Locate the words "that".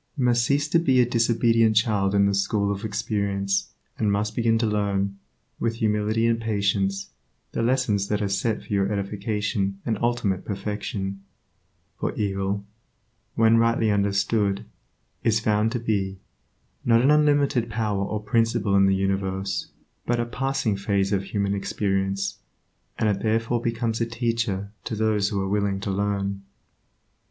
8.07-8.19